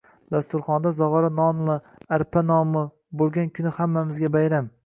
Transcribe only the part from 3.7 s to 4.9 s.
hammamizga bayram.